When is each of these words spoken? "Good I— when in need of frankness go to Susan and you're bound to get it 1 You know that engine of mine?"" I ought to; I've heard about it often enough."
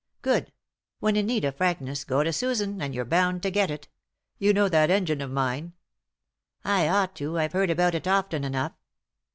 "Good 0.23 0.47
I— 0.47 0.51
when 1.01 1.15
in 1.15 1.27
need 1.27 1.45
of 1.45 1.57
frankness 1.57 2.03
go 2.05 2.23
to 2.23 2.33
Susan 2.33 2.81
and 2.81 2.95
you're 2.95 3.05
bound 3.05 3.43
to 3.43 3.51
get 3.51 3.69
it 3.69 3.87
1 4.39 4.47
You 4.47 4.51
know 4.51 4.67
that 4.67 4.89
engine 4.89 5.21
of 5.21 5.29
mine?"" 5.29 5.73
I 6.65 6.87
ought 6.87 7.15
to; 7.17 7.37
I've 7.37 7.53
heard 7.53 7.69
about 7.69 7.93
it 7.93 8.07
often 8.07 8.43
enough." 8.43 8.73